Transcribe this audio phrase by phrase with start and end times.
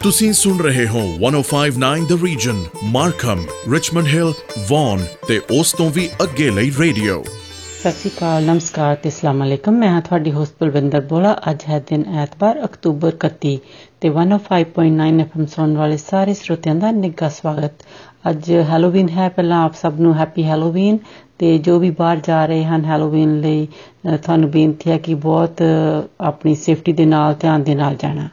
[0.00, 2.58] ਤੁਸੀਂ ਸੁਣ ਰਹੇ ਹੋ 1059 the region
[2.90, 3.40] Markham
[3.72, 4.32] Richmond Hill
[4.68, 9.74] Vaughan ਤੇ ਉਸ ਤੋਂ ਵੀ ਅੱਗੇ ਲਈ ਰੇਡੀਓ ਸਤਿ ਸ਼੍ਰੀ ਅਕਾਲ ਨਮਸਕਾਰ ਤੇ ਅਸਲਾਮ ਅਲੈਕਮ।
[9.78, 13.56] ਮੈਂ ਹਾਂ ਤੁਹਾਡੀ ਹੋਸਟ ਬਲਵਿੰਦਰ ਬੋਲਾ। ਅੱਜ ਹੈ ਦਿਨ ਐਤਵਾਰ ਅਕਤੂਬਰ 31
[14.00, 17.84] ਤੇ 105.9 ਐਫਐਮ ਸੁਣਨ ਵਾਲੇ ਸਾਰੇ ਸਰੋਤਿਆਂ ਦਾ ਨਿੱਘਾ ਸਵਾਗਤ।
[18.30, 20.98] ਅੱਜ ਹੈਲੋਵੀਨ ਹੈ ਪਹਿਲਾਂ ਆਪ ਸਭ ਨੂੰ ਹੈਪੀ ਹੈਲੋਵੀਨ
[21.38, 25.62] ਤੇ ਜੋ ਵੀ ਬਾਹਰ ਜਾ ਰਹੇ ਹਨ ਹੈਲੋਵੀਨ ਲਈ ਅ, ਤੁਹਾਨੂੰ ਬੇਨਤੀ ਹੈ ਕਿ ਬਹੁਤ
[25.62, 28.28] ਅ, ਆਪਣੀ ਸੇਫਟੀ ਦੇ ਨਾਲ ਧਿਆਨ ਦੇ ਨਾਲ ਜਾਣਾ।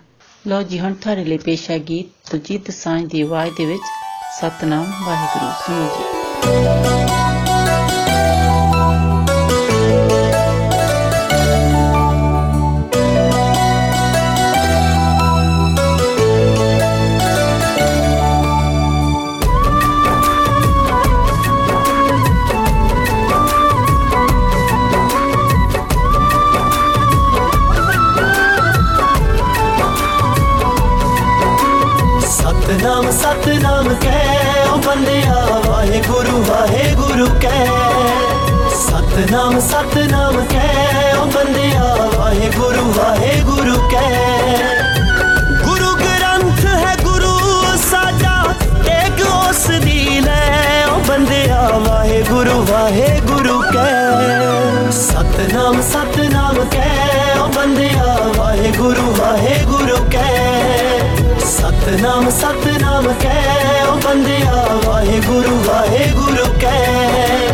[0.48, 3.82] ਲੋ ਜੀ, ਹੁਣ ਤੁਹਾਡੇ ਲਈ ਪੇਸ਼ ਹੈ ਗੀਤ ਦਲਜੀਤ ਸਾਂਝ ਦੀ ਆਵਾਜ਼ ਦੇ ਵਿੱਚ
[4.40, 7.25] ਸਤਨਾਮ ਵਾਹਿਗੁਰੂ। ਸੁਣੋ ਜੀ।
[39.35, 41.85] ਸਤਨਾਮ ਸਤਨਾਮ ਕਹਿ ਓ ਬੰਦਿਆ
[42.17, 44.67] ਵਾਹਿਗੁਰੂ ਵਾਹਿਗੁਰੂ ਕਹਿ
[45.65, 47.33] ਗੁਰੂ ਗ੍ਰੰਥ ਹੈ ਗੁਰੂ
[47.81, 48.35] ਸਾਡਾ
[48.85, 59.15] ਟੇਕ ਉਸ ਦੀ ਲੈ ਓ ਬੰਦਿਆ ਵਾਹਿਗੁਰੂ ਵਾਹਿਗੁਰੂ ਕਹਿ ਸਤਨਾਮ ਸਤਨਾਮ ਕਹਿ ਓ ਬੰਦਿਆ ਵਾਹਿਗੁਰੂ
[59.19, 67.54] ਵਾਹਿਗੁਰੂ ਕਹਿ ਸਤਨਾਮ ਸਤਨਾਮ ਕਹਿ ਓ ਬੰਦਿਆ ਵਾਹਿਗੁਰੂ ਵਾਹਿਗੁਰੂ ਕਹਿ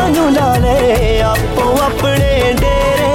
[0.00, 0.76] सानू ला ले
[1.20, 3.08] आपो अपने डेरे।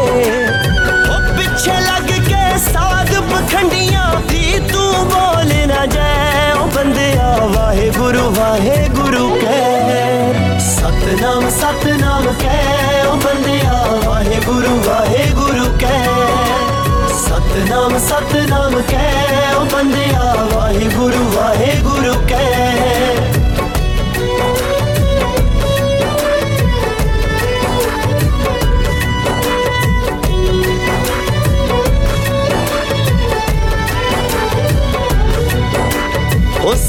[1.12, 8.26] ओ पीछे लग के साध पखंडियाँ, भी तू बोल ना जाए। ओ बंदिया वाहे गुरु
[8.38, 12.60] वाहे गुरु कह। सतनाम सतनाम कै
[13.06, 16.06] ओ बंदिया वाहे गुरु वाहे गुरु कह।
[17.24, 19.10] सतनाम सतनाम कै
[19.56, 23.45] ओ बंदिया वाहे गुरु वाहे गुरु कह।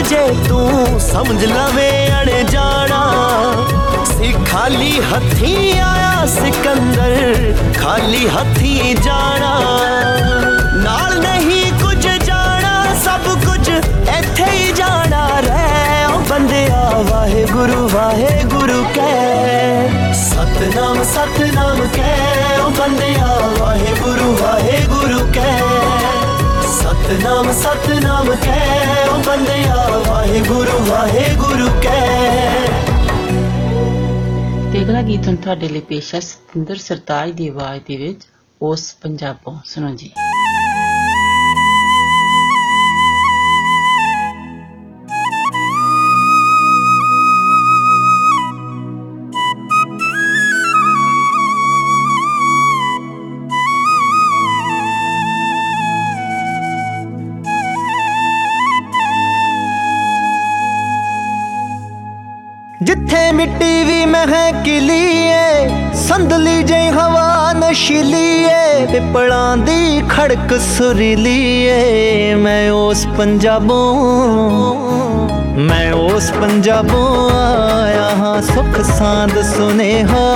[0.00, 0.58] मुझे तू
[0.98, 3.00] समझ लवे अड़े जाना।
[4.04, 7.12] सी खाली हथी आया सिकंदर,
[7.76, 9.50] खाली हथी जाना।
[10.84, 16.80] नाल नहीं कुछ जाना, सब कुछ इथे ही जाना। रे, ओ बंदिया
[17.10, 23.28] वाहे गुरु वाहे गुरु कह सतनाम सतनाम कह ओ बंदिया
[23.60, 26.19] वाहे गुरु वाहे गुरु कह
[27.10, 32.66] ਸਤਨਾਮ ਸਤਨਾਮ ਕਹਿ। ਉਹ ਬੰਦਿਆ, ਵਾਹਿਗੁਰੂ ਵਾਹਿਗੁਰੂ ਕਹਿ।
[34.72, 38.20] ਤੇ ਅਗਲਾ ਗੀਤ ਹੁਣ ਤੁਹਾਡੇ ਲਈ ਪੇਸ਼ ਹੈ ਸਤਿੰਦਰ ਸਰਤਾਜ ਦੀ ਆਵਾਜ਼ ਦੇ ਵਿੱਚ,
[38.62, 40.10] ਉਸ ਪੰਜਾਬੋਂ। ਸੁਣੋ ਜੀ।
[67.80, 73.94] ਹਵਾ ਨਸ਼ੀਲੀ ਏ ਪਿਪਲਾਂ ਦੀ ਖੜਕ ਸੁਰੀਲੀ ਏ ਮੈਂ ਉਸ ਪੰਜਾਬੋਂ,
[75.58, 80.26] ਮੈਂ ਉਸ ਪੰਜਾਬੋਂ ਆਇਆ ਹਾਂ। ਸੁਖ ਸਾਂਦ ਸੁਨੇਹਾ,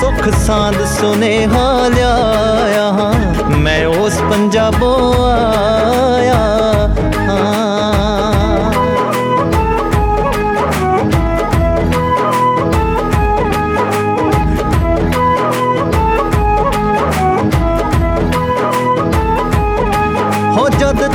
[0.00, 6.03] ਸੁਖ ਸਾਂਦ ਸੁਨੇਹਾ ਲਿਆਇਆ ਹਾਂ। ਮੈਂ ਉਸ ਪੰਜਾਬੋਂ ਆਇਆ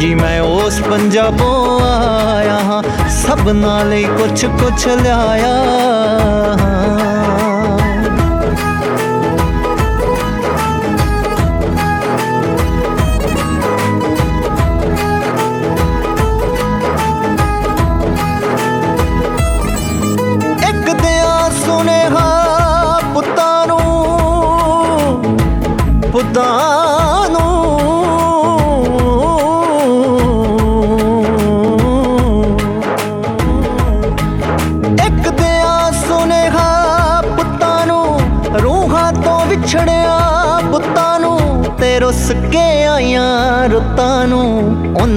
[0.00, 2.82] ਜੀ ਮੈਂ ਉਸ ਪੰਜਾਬੋਂ ਆਇਆ ਹਾਂ
[3.16, 5.52] ਸਭਨਾਂ ਲਈ ਕੁਛ ਕੁਛ ਲਿਆਇਆ
[6.60, 6.78] ਹਾਂ।
[20.68, 22.26] ਇੱਕ ਦਿਆਂ ਸੁਨੇਹਾ
[23.14, 23.80] ਪੁੱਤਾਂ ਨੂੰ
[26.12, 27.49] ਪੁੱਤਾਂ ਨੂੰ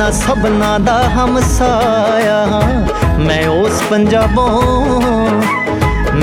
[0.02, 5.00] ਉਹਨਾਂ ਸਭਨਾਂ ਦਾ ਹਮਸਾਇਆ ਹਾਂ ਮੈਂ ਉਸ ਪੰਜਾਬੋਂ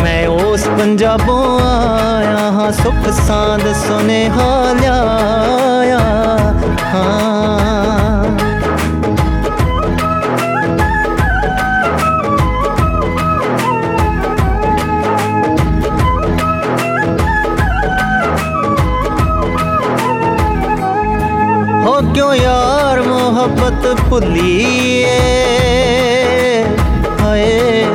[0.01, 5.99] ਮੈਂ ਉਸ ਪੰਜਾਬੋਂ ਆਇਆ ਹਾਂ ਸੁਖ ਸਾਂਦ ਸੁਨੇਹਾ ਲਿਆਇਆ
[6.93, 8.23] ਹਾਂ
[21.85, 22.58] ਹੋ ਕਿਉਂ ਯਾਰ ਮੁਹੱਬਤ
[24.10, 25.06] ਭੁੱਲੀਏ।
[27.20, 27.86] ਹਾਏ।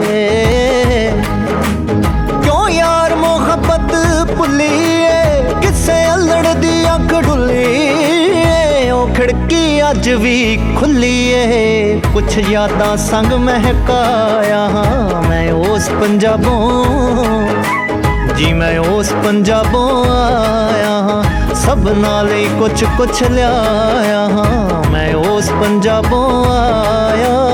[2.43, 3.95] ਕਿਉਂ ਯਾਰ ਮੁਹੱਬਤ
[4.37, 5.43] ਭੁੱਲੀਏ?
[5.61, 14.59] ਕਿਸੇ ਅਲੜ ਦੀ ਅੱਖ ਢੁੱਲੀਏ ਉਹ ਖਿੜਕੀ ਅੱਜ ਵੀ ਖੁੱਲੀ ਏ ਕੁਛ ਯਾਦਾਂ ਸੰਗ ਮਹਿਕਾਇਆ
[14.59, 16.85] ਹਾਂ ਮੈਂ ਉਸ ਪੰਜਾਬੋਂ।
[18.37, 26.28] ਜੀ ਮੈਂ ਉਸ ਪੰਜਾਬੋਂ ਆਇਆ ਹਾਂ। ਸਭਨਾਂ ਲਈ ਕੁਛ ਕੁਛ ਲਿਆਇਆ ਹਾਂ ਮੈਂ ਉਸ ਪੰਜਾਬੋਂ
[26.52, 27.53] ਆਇਆ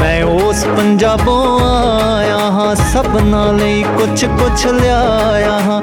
[0.00, 5.82] ਮੈਂ ਉਸ ਪੰਜਾਬੋਂ ਆਇਆ ਹਾਂ, ਸਭਨਾਂ ਲਈ ਕੁਛ ਕੁਛ ਲਿਆਇਆ ਹਾਂ।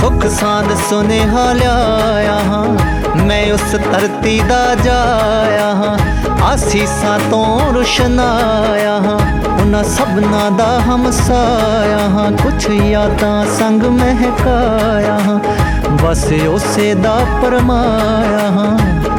[0.00, 2.64] ਸੁਖ ਸਾਂਦ ਸੁਨੇਹਾ ਲਿਆਇਆ ਹਾਂ,
[3.26, 5.96] ਮੈਂ ਉਸ ਧਰਤੀ ਦਾ ਜਾਇਆ ਹਾਂ।
[6.44, 9.18] ਆਸੀਸਾਂ ਤੋਂ ਰੁਸ਼ਨਾਇਆ ਹਾਂ,
[9.52, 15.38] ਉਹਨਾਂ ਸਭਨਾ ਦਾ ਹਮਸਾਇਆ ਹਾਂ। ਕੁਛ ਯਾਦਾਂ ਸੰਗ ਮਹਿਕਾਇਆ ਹਾਂ,
[16.02, 18.76] ਬਸ ਉਸੇ ਦਾ ਪਰਮਾਇਆ ਹਾਂ।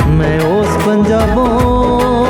[0.09, 2.20] ਮੈਂ ਉਸ ਪੰਜਾਬੋਂ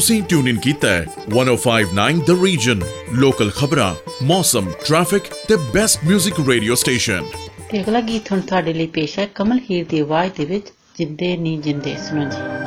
[0.00, 2.82] ਤੁਸੀਂ ਟਿਊਨ ਇਨ ਕੀਤਾ ਹੈ 1059 ਦ ਰੀਜਨ
[3.14, 3.88] ਲੋਕਲ ਖਬਰਾਂ
[4.22, 7.26] ਮੌਸਮ ਟ੍ਰੈਫਿਕ ਤੇ ਬੈਸਟ 뮤직 ਰੇਡੀਓ ਸਟੇਸ਼ਨ
[7.70, 11.36] ਤੇ ਅਗਲਾ ਗੀਤ ਹੁਣ ਤੁਹਾਡੇ ਲਈ ਪੇਸ਼ ਹੈ ਕਮਲ ਹੀਰ ਦੀ ਆਵਾਜ਼ ਦੇ ਵਿੱਚ, ਜਿੰਦੇ
[11.36, 12.59] ਨਹੀਂ ਜਿੰਦੇ, ਸੁਣੋ ਜੀ।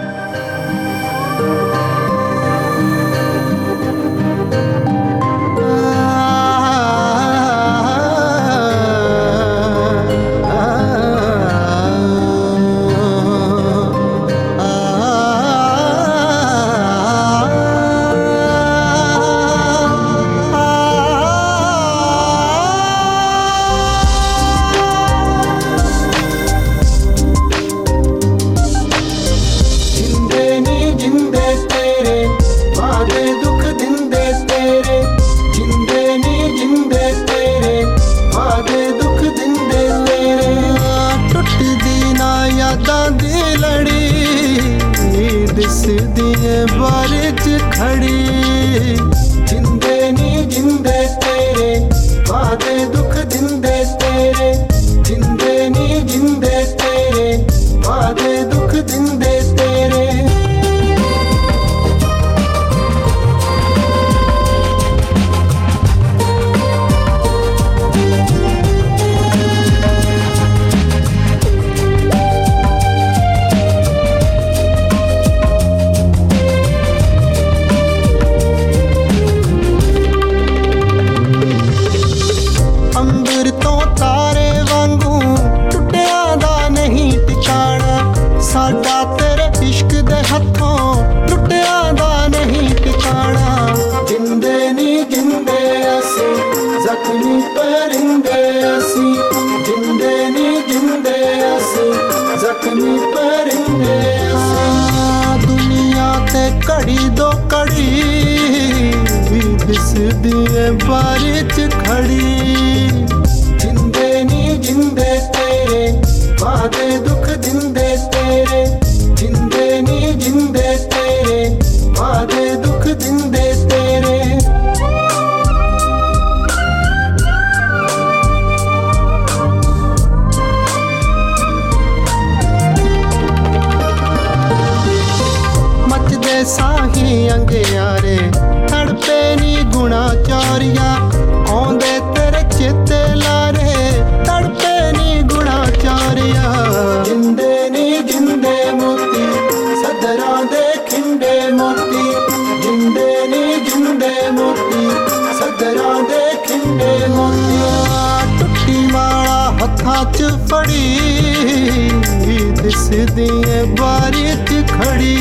[162.93, 165.15] ਦਿਸਦੀ ਐ ਬਾਰੀ ਚ ਖੜੀ।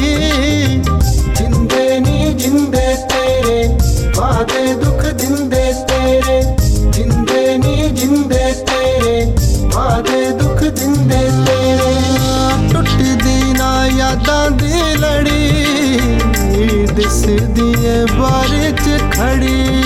[1.39, 3.69] ਜਿੰਦੇ ਨੀ ਜਿੰਦੇ ਤੇਰੇ,
[4.17, 6.43] ਵਾਦੇ ਦੁੱਖ ਜਿੰਦੇ ਤੇਰੇ।
[6.91, 9.25] ਜਿੰਦੇ ਨੀ ਜਿੰਦੇ ਤੇਰੇ,
[9.75, 11.95] ਵਾਦੇ ਦੁੱਖ ਜਿੰਦੇ ਤੇਰੇ।
[12.73, 19.82] ਟੁੱਟਦੀ ਨਾ ਯਾਦਾਂ ਦੀ ਲੜੀ ਦਿਸਦੀ ਐ ਬਾਰੀ ਚ ਖੜੀ।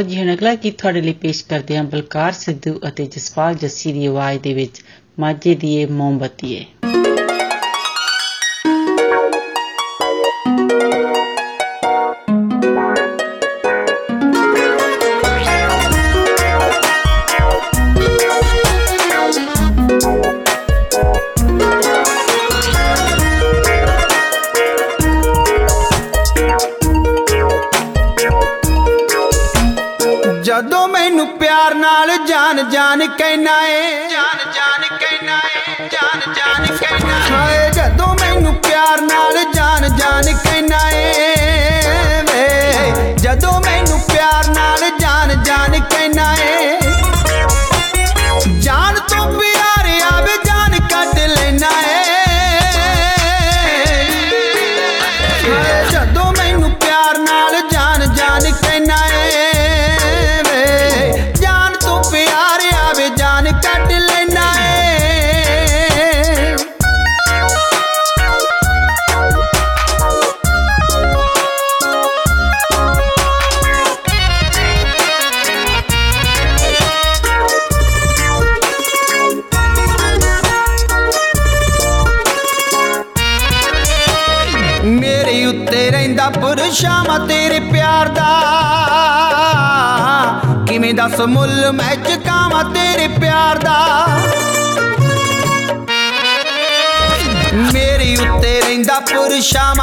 [0.00, 4.06] ਜੀ ਹੁਣ ਅਗਲਾ ਗੀਤ ਤੁਹਾਡੇ ਲਈ ਪੇਸ਼ ਕਰਦੇ ਹਾਂ ਬਲਕਾਰ ਸਿੱਧੂ ਅਤੇ ਜਸਪਾਲ ਜੱਸੀ ਦੀ
[4.06, 4.82] ਆਵਾਜ਼ ਦੇ ਵਿੱਚ
[5.20, 6.81] ਮਾਝੇ ਦੀ ਇਹ ਮੋਮਬਤੀ ਹੈ।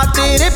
[0.10, 0.49] adopted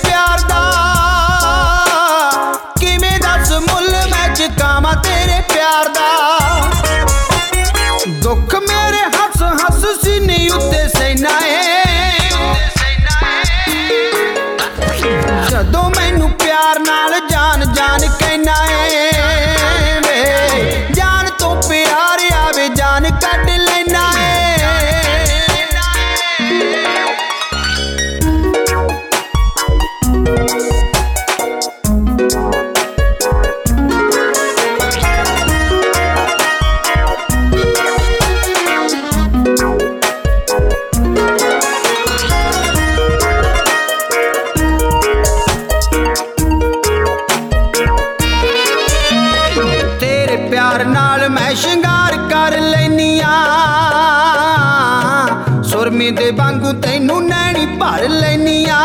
[58.37, 58.77] नैनिया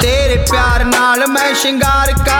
[0.00, 2.39] तेरे प्यार नाल मैं श्रृंगार कर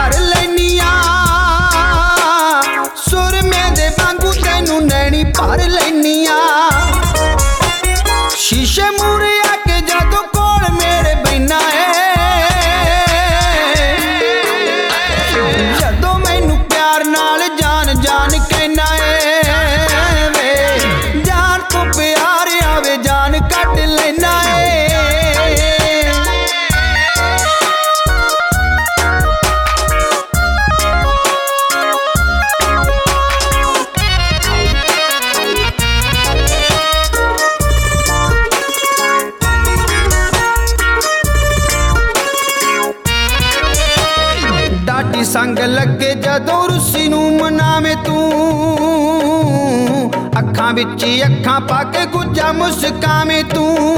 [52.53, 53.97] ਮੁਸਕਾਵੇਂ ਤੂੰ।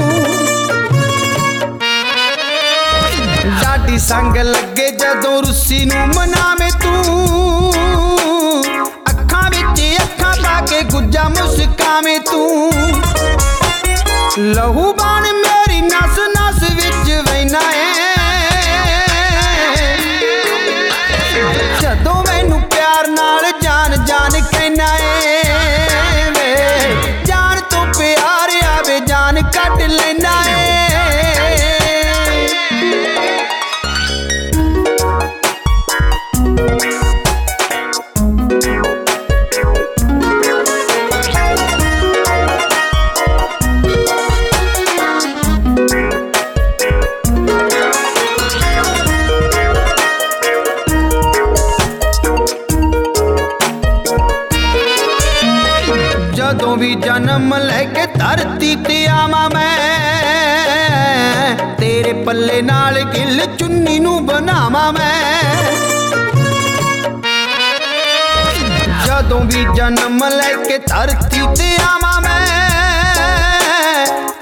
[3.62, 7.72] ਡਾਢੀ ਸੰਗ ਲੱਗੇ ਜਦੋਂ ਰੁੱਸੀ ਨੂੰ ਮਨਾਵੇਂ ਤੂੰ।
[9.10, 12.72] ਅੱਖਾਂ ਵਿੱਚ ਅੱਖਾਂ ਪਾ ਕੇ ਗੁੱਜਾ ਮੁਸਕਾਵੇਂ ਤੂੰ।
[14.38, 16.43] ਲਹੂ ਬਾਣ ਮੇਰੀ ਨਸ ਨਸ
[56.74, 59.66] ਜਦੋਂ ਵੀ ਜਨਮ ਲੈ ਕੇ ਧਰਤੀ ਤੇ ਆਵਾਂ ਮੈਂ।
[61.78, 65.72] ਤੇਰੇ ਪੱਲੇ ਨਾਲ ਗਿੱਲ ਚੁੰਨੀ ਨੂੰ ਬਣਾਵਾਂ ਮੈਂ।
[69.06, 72.46] ਜਦੋਂ ਵੀ ਜਨਮ ਲੈ ਕੇ ਧਰਤੀ ਤੇ ਆਵਾਂ ਮੈਂ,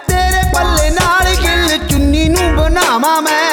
[0.09, 3.52] ਤੇਰੇ ਪੱਲੇ ਨਾਲ ਗਿੱਲ ਚੁੰਨੀ ਨੂੰ ਬਣਾਵਾਂ ਮੈਂ।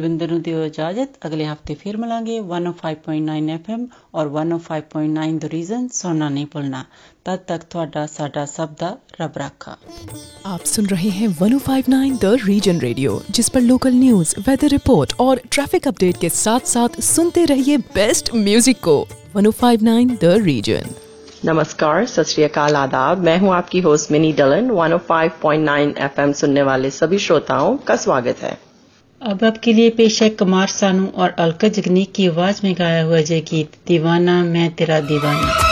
[0.00, 3.82] ਬਲਵਿੰਦਰ ਨੂੰ ਦਿਓ ਇਜਾਜ਼ਤ ਅਗਲੇ ਹਫਤੇ ਫਿਰ ਮਿਲਾਂਗੇ 105.9 FM
[4.14, 6.84] ਔਰ 105.9 ਦ ਰੀਜ਼ਨ ਸੁਣਨਾ ਨਹੀਂ ਭੁੱਲਣਾ
[7.24, 9.76] ਤਦ ਤੱਕ ਤੁਹਾਡਾ ਸਾਡਾ ਸਭ ਦਾ ਰੱਬ ਰਾਖਾ
[10.48, 15.40] आप सुन रहे हैं 1059 द रीजन रेडियो जिस पर लोकल न्यूज वेदर रिपोर्ट और
[15.48, 18.94] ट्रैफिक अपडेट के साथ साथ सुनते रहिए बेस्ट म्यूजिक को
[19.36, 20.94] 1059 द रीजन
[21.44, 26.90] नमस्कार सत श्री अकाल आदाब मैं हूं आपकी होस्ट मिनी डलन 105.9 एफएम सुनने वाले
[26.96, 28.54] सभी श्रोताओं का स्वागत है
[29.21, 33.21] अब आपके लिए पेश है कुमार सानू और अलका जगनी की आवाज़ में गाया हुआ
[33.21, 35.70] जय गीत दीवाना, मैं तेरा दीवाना।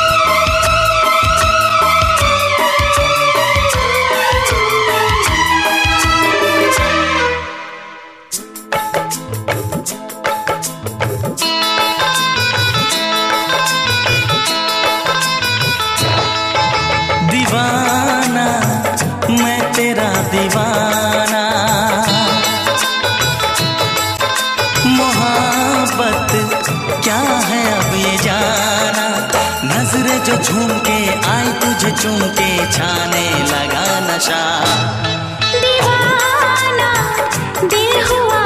[30.43, 30.97] झूम के
[31.31, 34.41] आई तुझे चूम के छाने लगा नशा।
[35.63, 36.91] दीवाना
[37.73, 38.43] दिल हुआ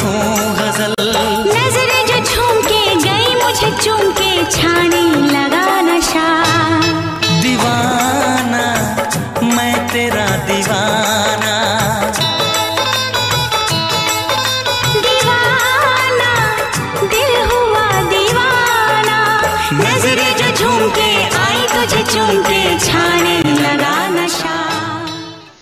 [0.00, 0.94] लिखूं गज़ल।
[1.46, 5.09] नज़रें जो झूम के गई मुझे चूम के छाने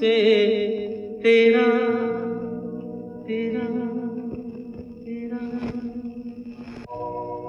[0.00, 0.16] से
[1.22, 1.66] तेरा
[3.26, 3.66] तेरा
[5.04, 5.42] तेरा।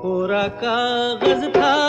[0.02, 1.87] कोरा कागज़ था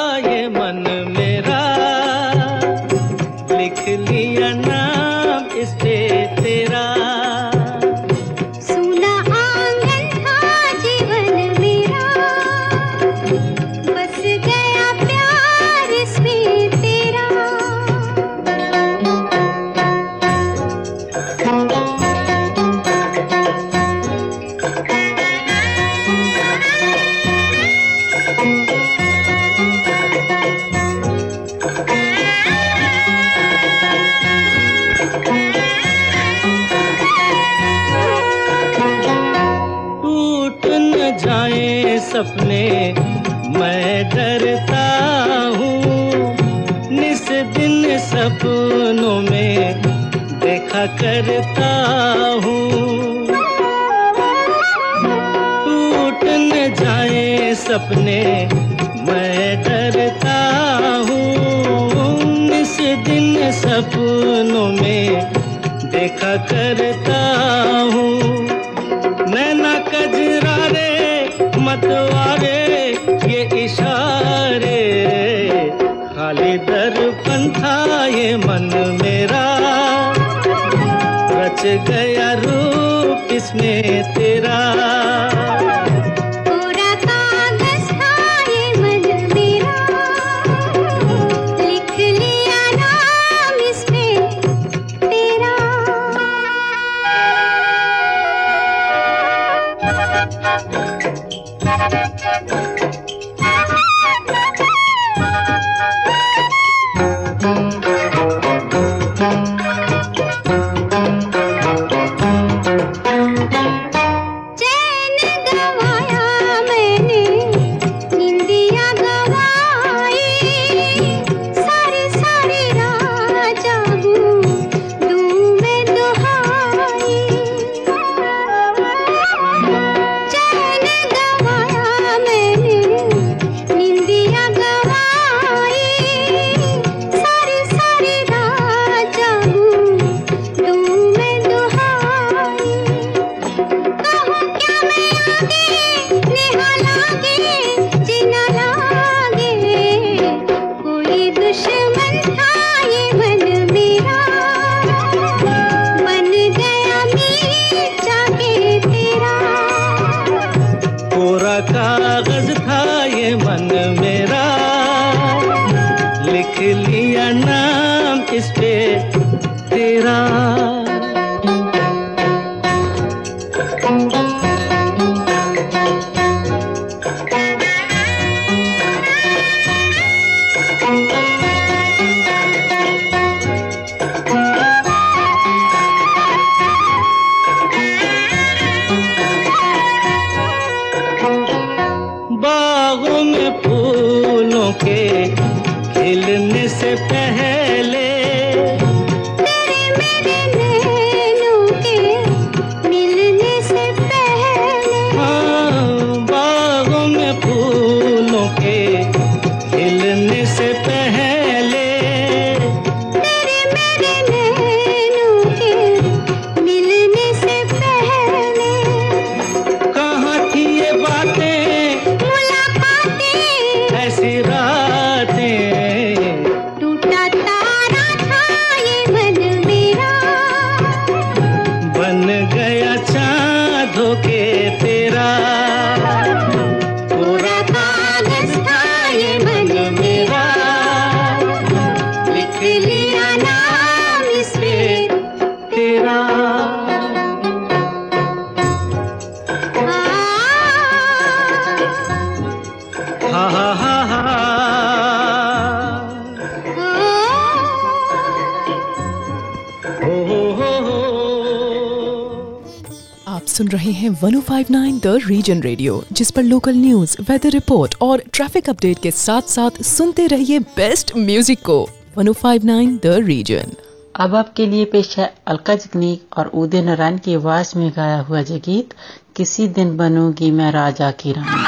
[263.59, 268.69] सुन रहे हैं 1059 द रीजन रेडियो जिस पर लोकल न्यूज़ वेदर रिपोर्ट और ट्रैफ़िक
[268.71, 271.79] अपडेट के साथ साथ सुनते रहिए बेस्ट म्यूज़िक को।
[272.19, 273.73] 1059 द रीजन
[274.17, 278.43] अब आपके लिए पेश है अलका जगनीक और उदय नारायण की आवाज़ में गाया हुआ
[278.43, 278.95] जय गीत,
[279.37, 281.63] किसी दिन बनूँगी मैं राजा की रानी।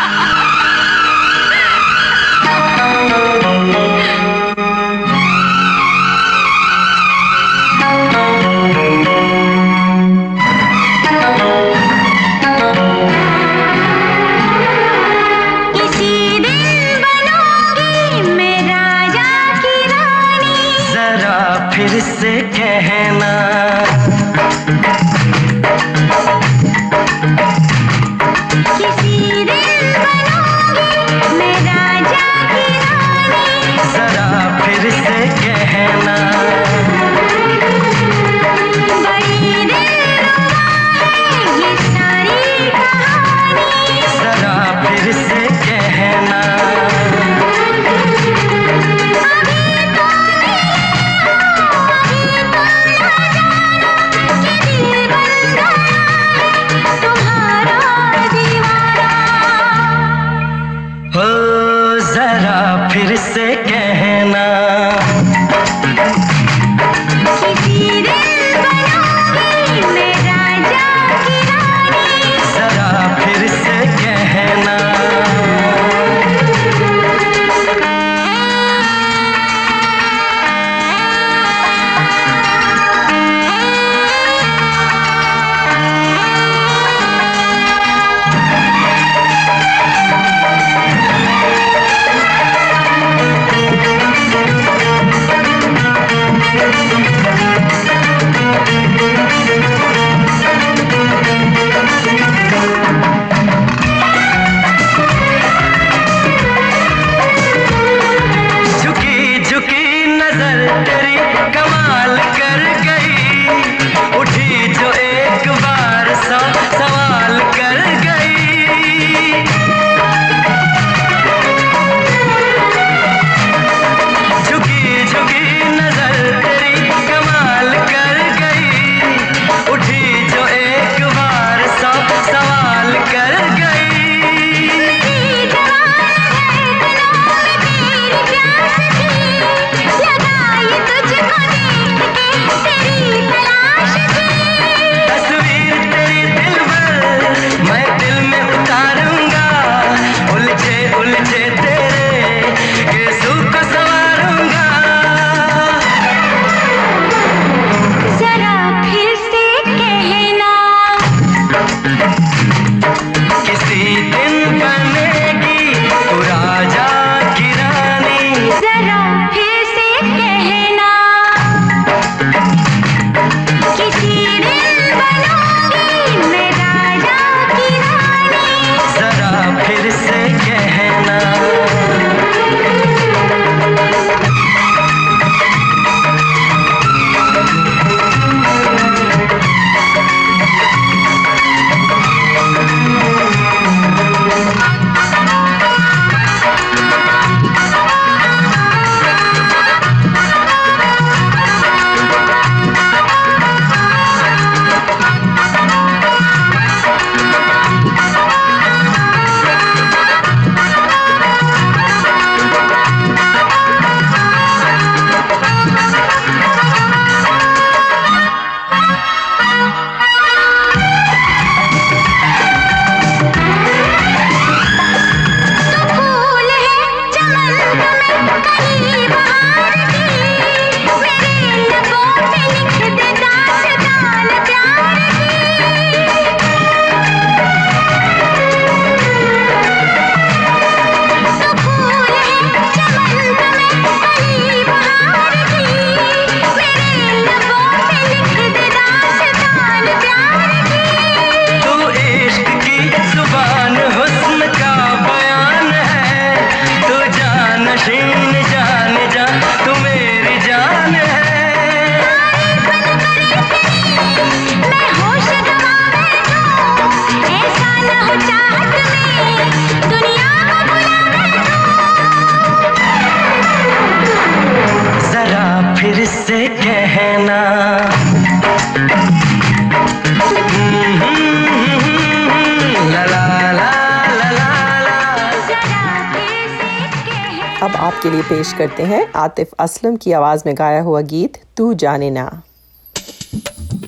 [288.60, 292.24] करते हैं आतिफ असलम की आवाज़ में गाया हुआ गीत, तू जाने ना।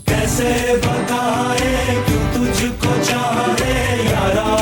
[0.08, 1.96] कैसे बताए
[2.34, 3.74] तुझको चाहे
[4.06, 4.61] यारा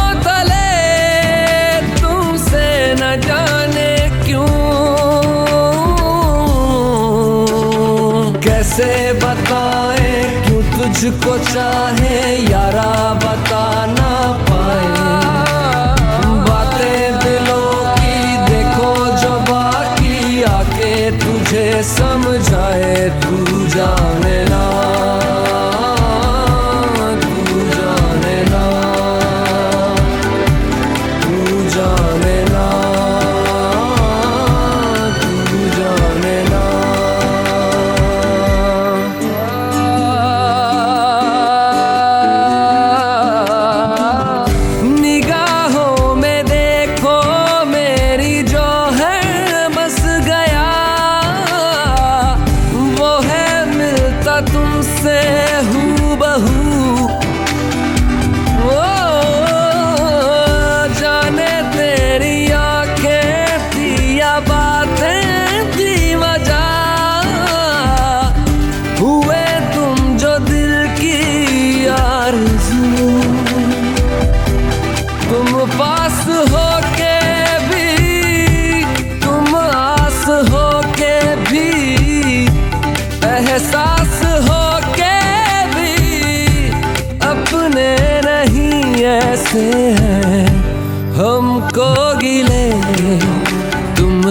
[8.81, 10.09] कैसे बताए
[10.45, 12.19] क्यों तुझको चाहे
[12.49, 12.91] यारा
[13.23, 13.50] बता।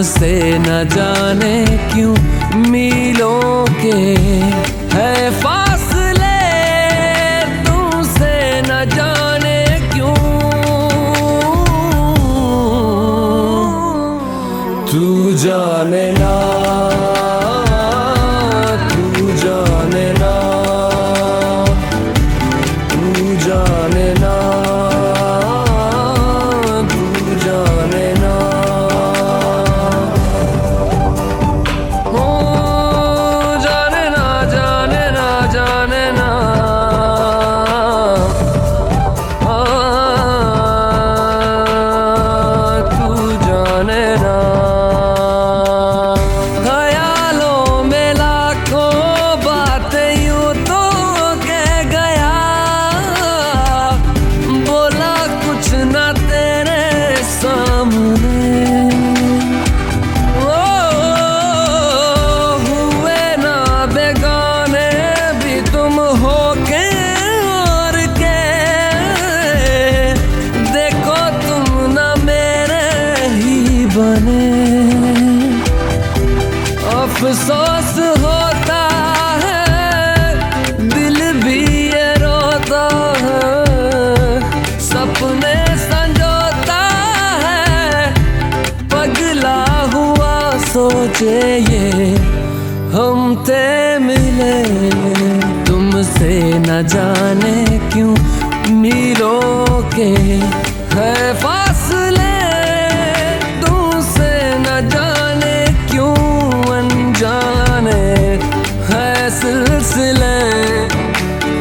[0.02, 2.14] से न जाने क्यों
[91.10, 92.14] मुझे ये
[92.94, 93.62] हम ते
[93.98, 94.54] मिले
[95.66, 98.14] तुमसे न जाने क्यों
[98.80, 99.38] मिलो
[99.94, 100.08] के
[100.94, 102.30] है फासले।
[103.60, 105.58] तुमसे न जाने
[105.90, 106.14] क्यों
[106.78, 108.00] अनजाने
[108.90, 110.38] है सिलसिले।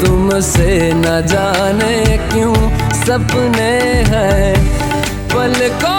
[0.01, 1.95] तुमसे न जाने
[2.33, 2.55] क्यों
[3.03, 3.71] सपने
[4.13, 4.53] हैं
[5.33, 5.98] पलकों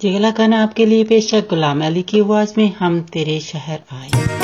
[0.00, 4.43] जी खाना आपके लिए पेश गुलाम अली की आवाज़ में हम तेरे शहर आए।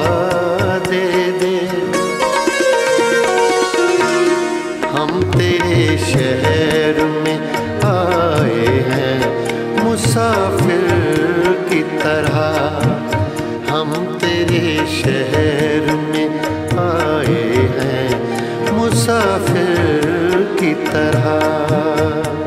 [19.11, 22.40] मुसाफिर की तरह।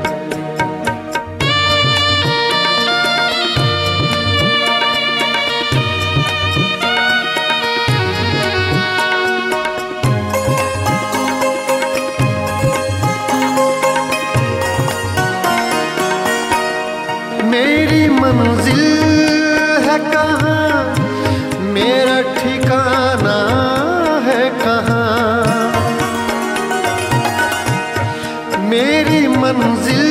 [28.74, 30.06] मेरी मंजिल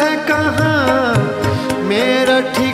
[0.00, 1.14] है कहाँ?
[1.88, 2.73] मेरा ठिकाना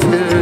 [0.00, 0.41] feel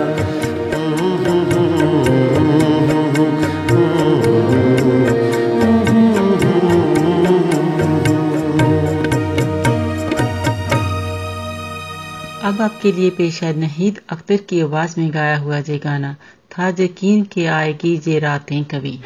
[12.81, 16.15] आपके लिए पेश है। नहीद अख्तर की आवाज़ में गाया हुआ जे गाना,
[16.51, 18.97] था यकीन के आएगी ये रातें कभी।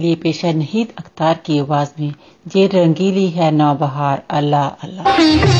[0.00, 2.12] लिए पेश है नहीद अख्तार की आवाज़ में
[2.46, 5.59] ये रंगीली है नौबहार अल्लाह अल्लाह।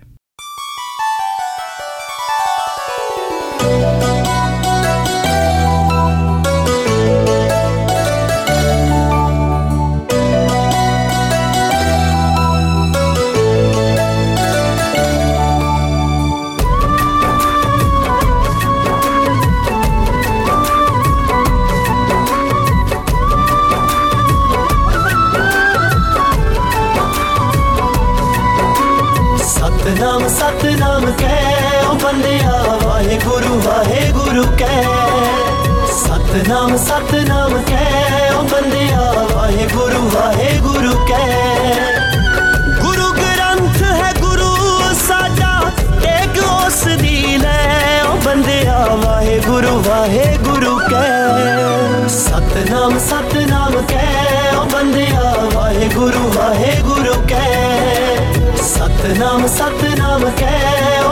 [59.57, 60.55] सतनाम कै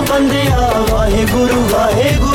[0.09, 2.28] बंदिया वाहे गुरु वाहे गुरु